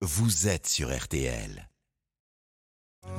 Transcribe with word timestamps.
vous 0.00 0.46
êtes 0.46 0.68
sur 0.68 0.96
RTL. 0.96 1.67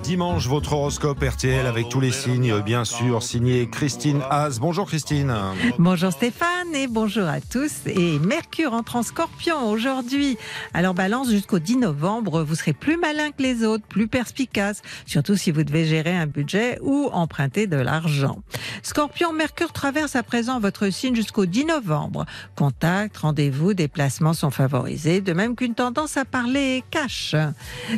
Dimanche, 0.04 0.48
votre 0.48 0.74
horoscope 0.74 1.24
RTL 1.24 1.68
avec 1.68 1.90
tous 1.90 2.00
les 2.00 2.12
signes, 2.12 2.62
bien 2.62 2.86
sûr, 2.86 3.22
signé 3.22 3.70
Christine 3.70 4.22
Haas. 4.30 4.58
Bonjour 4.60 4.88
Christine. 4.88 5.36
Bonjour 5.78 6.12
Stéphane 6.12 6.74
et 6.74 6.88
bonjour 6.88 7.28
à 7.28 7.42
tous. 7.42 7.86
Et 7.86 8.18
Mercure 8.20 8.74
entre 8.74 8.96
en 8.96 9.04
scorpion 9.04 9.70
aujourd'hui. 9.70 10.38
Alors 10.74 10.94
balance 10.94 11.30
jusqu'au 11.30 11.60
10 11.60 11.78
novembre, 11.78 12.44
vous 12.44 12.56
serez 12.56 12.74
plus 12.74 12.98
malin 12.98 13.32
que 13.32 13.44
les 13.44 13.64
autres, 13.64 13.86
plus 13.86 14.08
perspicace, 14.08 14.82
surtout 15.06 15.36
si 15.36 15.52
vous 15.52 15.64
devez 15.64 15.86
gérer 15.86 16.16
un 16.16 16.28
budget 16.28 16.80
ou 16.82 17.10
emprunter 17.12 17.68
de 17.68 17.78
l'argent. 17.78 18.40
Scorpion, 18.82 19.34
Mercure 19.34 19.74
traverse 19.74 20.16
à 20.16 20.24
présent 20.24 20.60
votre 20.60 20.90
signe 20.90 21.16
jusqu'au 21.16 21.46
10 21.46 21.66
novembre. 21.66 22.26
Contact, 22.56 23.18
rendez-vous, 23.18 23.74
déplacements 23.74 24.34
sont 24.34 24.52
favorisés, 24.52 25.22
de 25.22 25.34
même 25.34 25.56
qu'une 25.56 25.76
tendance 25.76 26.18
à 26.18 26.26
parler 26.26 26.84
cash. 26.90 27.36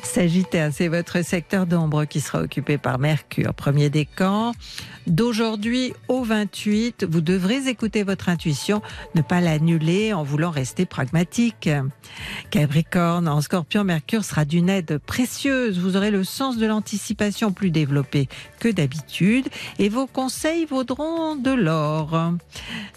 Sagittaire, 0.03 0.71
c'est 0.73 0.87
votre 0.87 1.23
secteur 1.23 1.67
qui 2.07 2.21
sera 2.21 2.41
occupé 2.41 2.77
par 2.77 2.99
Mercure. 2.99 3.53
Premier 3.53 3.89
décan, 3.89 4.53
d'aujourd'hui 5.07 5.93
au 6.07 6.23
28, 6.23 7.05
vous 7.09 7.21
devrez 7.21 7.67
écouter 7.67 8.03
votre 8.03 8.29
intuition, 8.29 8.81
ne 9.15 9.21
pas 9.21 9.41
l'annuler 9.41 10.13
en 10.13 10.23
voulant 10.23 10.51
rester 10.51 10.85
pragmatique. 10.85 11.69
Capricorne, 12.49 13.27
en 13.27 13.41
scorpion, 13.41 13.83
Mercure 13.83 14.23
sera 14.23 14.45
d'une 14.45 14.69
aide 14.69 14.99
précieuse. 14.99 15.79
Vous 15.79 15.97
aurez 15.97 16.11
le 16.11 16.23
sens 16.23 16.57
de 16.57 16.65
l'anticipation 16.65 17.51
plus 17.51 17.71
développé 17.71 18.29
que 18.59 18.69
d'habitude 18.69 19.47
et 19.79 19.89
vos 19.89 20.07
conseils 20.07 20.65
vaudront 20.65 21.35
de 21.35 21.51
l'or. 21.51 22.33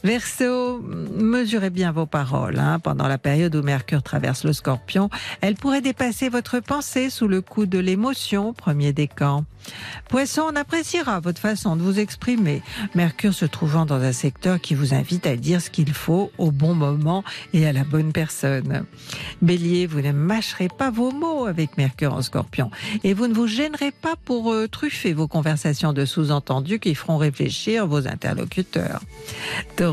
Verseau, 0.05 0.83
mesurez 1.17 1.71
bien 1.71 1.91
vos 1.91 2.05
paroles. 2.05 2.59
hein. 2.59 2.79
Pendant 2.79 3.09
la 3.09 3.17
période 3.17 3.57
où 3.57 3.62
Mercure 3.62 4.03
traverse 4.03 4.45
le 4.45 4.53
scorpion, 4.53 5.09
elle 5.41 5.55
pourrait 5.55 5.81
dépasser 5.81 6.29
votre 6.29 6.61
pensée 6.61 7.09
sous 7.09 7.27
le 7.27 7.41
coup 7.41 7.65
de 7.65 7.79
l'émotion, 7.79 8.53
premier 8.53 8.93
décan. 8.93 9.47
Poisson, 10.11 10.43
on 10.53 10.56
appréciera 10.56 11.20
votre 11.20 11.41
façon 11.41 11.75
de 11.75 11.81
vous 11.81 11.98
exprimer. 11.98 12.61
Mercure 12.95 13.33
se 13.33 13.47
trouvant 13.47 13.87
dans 13.87 14.03
un 14.03 14.12
secteur 14.12 14.61
qui 14.61 14.75
vous 14.75 14.93
invite 14.93 15.27
à 15.27 15.37
dire 15.37 15.62
ce 15.62 15.70
qu'il 15.70 15.95
faut 15.95 16.31
au 16.37 16.50
bon 16.50 16.75
moment 16.75 17.25
et 17.55 17.67
à 17.67 17.73
la 17.73 17.83
bonne 17.84 18.12
personne. 18.12 18.84
Bélier, 19.41 19.87
vous 19.87 20.03
ne 20.03 20.12
mâcherez 20.12 20.69
pas 20.69 20.91
vos 20.91 21.11
mots 21.12 21.47
avec 21.47 21.78
Mercure 21.78 22.12
en 22.12 22.21
scorpion 22.21 22.71
et 23.05 23.15
vous 23.15 23.27
ne 23.27 23.33
vous 23.33 23.47
gênerez 23.47 23.91
pas 23.91 24.17
pour 24.23 24.53
euh, 24.53 24.69
truffer 24.69 25.15
vos 25.15 25.28
conversations 25.28 25.95
de 25.95 26.05
sous-entendus 26.05 26.78
qui 26.78 26.95
feront 26.95 27.17
réfléchir 27.17 27.87
vos 27.87 28.06
interlocuteurs. 28.06 29.00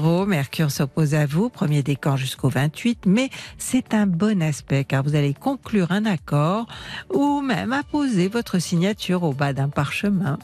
Mercure 0.02 0.72
s'oppose 0.72 1.14
à 1.14 1.28
vous, 1.28 1.50
premier 1.50 1.84
décan 1.84 2.16
jusqu'au 2.16 2.50
28, 2.50 3.04
mais 3.06 3.30
c'est 3.60 3.94
un 3.94 4.08
bon 4.08 4.42
aspect 4.42 4.84
car 4.84 5.04
vous 5.04 5.14
allez 5.14 5.36
conclure 5.36 5.92
un 5.92 6.06
accord 6.06 6.66
ou 7.14 7.42
même 7.42 7.72
apposer 7.72 8.28
votre 8.28 8.58
signature 8.58 9.22
au 9.22 9.32
bas 9.32 9.54
d'un 9.54 9.70
parchemin. 9.70 10.40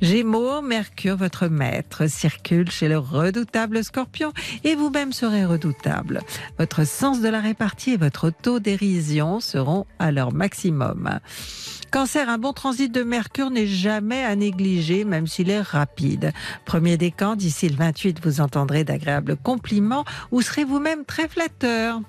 Gémeaux, 0.00 0.62
Mercure, 0.62 1.16
votre 1.16 1.48
maître, 1.48 2.06
circule 2.08 2.70
chez 2.70 2.88
le 2.88 2.98
redoutable 2.98 3.82
scorpion 3.84 4.32
et 4.64 4.74
vous-même 4.74 5.12
serez 5.12 5.44
redoutable. 5.44 6.20
Votre 6.58 6.86
sens 6.86 7.20
de 7.20 7.28
la 7.28 7.40
répartie 7.40 7.92
et 7.92 7.96
votre 7.96 8.28
autodérision 8.28 9.40
seront 9.40 9.86
à 9.98 10.12
leur 10.12 10.32
maximum. 10.32 11.20
Cancer, 11.90 12.28
un 12.28 12.38
bon 12.38 12.52
transit 12.52 12.92
de 12.92 13.02
Mercure 13.02 13.50
n'est 13.50 13.66
jamais 13.66 14.24
à 14.24 14.34
négliger, 14.36 15.04
même 15.04 15.26
s'il 15.26 15.50
est 15.50 15.60
rapide. 15.60 16.32
Premier 16.64 16.96
décan, 16.96 17.36
d'ici 17.36 17.68
le 17.68 17.76
28, 17.76 18.18
vous 18.22 18.40
entendrez 18.40 18.84
d'agréables 18.84 19.36
compliments 19.36 20.04
ou 20.32 20.42
serez 20.42 20.64
vous-même 20.64 21.04
très 21.04 21.28
flatteur. 21.28 22.00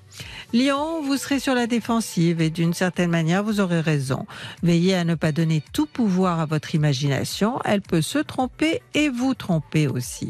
Lion, 0.53 1.01
vous 1.01 1.17
serez 1.17 1.39
sur 1.39 1.53
la 1.53 1.67
défensive 1.67 2.41
et 2.41 2.49
d'une 2.49 2.73
certaine 2.73 3.09
manière, 3.09 3.43
vous 3.43 3.59
aurez 3.59 3.81
raison. 3.81 4.25
Veillez 4.63 4.95
à 4.95 5.03
ne 5.03 5.15
pas 5.15 5.31
donner 5.31 5.61
tout 5.73 5.85
pouvoir 5.85 6.39
à 6.39 6.45
votre 6.45 6.73
imagination. 6.75 7.59
Elle 7.65 7.81
peut 7.81 8.01
se 8.01 8.19
tromper 8.19 8.81
et 8.93 9.09
vous 9.09 9.33
tromper 9.33 9.87
aussi. 9.87 10.29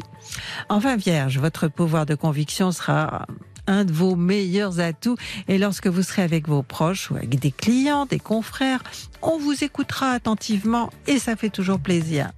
Enfin, 0.68 0.96
Vierge, 0.96 1.38
votre 1.38 1.68
pouvoir 1.68 2.06
de 2.06 2.14
conviction 2.14 2.72
sera 2.72 3.26
un 3.68 3.84
de 3.84 3.92
vos 3.92 4.16
meilleurs 4.16 4.80
atouts. 4.80 5.16
Et 5.46 5.58
lorsque 5.58 5.86
vous 5.86 6.02
serez 6.02 6.22
avec 6.22 6.48
vos 6.48 6.62
proches 6.62 7.10
ou 7.10 7.16
avec 7.16 7.38
des 7.38 7.52
clients, 7.52 8.06
des 8.06 8.18
confrères, 8.18 8.82
on 9.22 9.38
vous 9.38 9.62
écoutera 9.62 10.10
attentivement 10.10 10.90
et 11.06 11.18
ça 11.18 11.36
fait 11.36 11.50
toujours 11.50 11.78
plaisir. 11.78 12.32